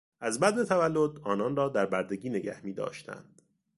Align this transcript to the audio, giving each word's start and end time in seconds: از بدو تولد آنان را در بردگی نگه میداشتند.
از 0.19 0.39
بدو 0.39 0.65
تولد 0.65 1.19
آنان 1.21 1.55
را 1.55 1.69
در 1.69 1.85
بردگی 1.85 2.29
نگه 2.29 2.65
میداشتند. 2.65 3.41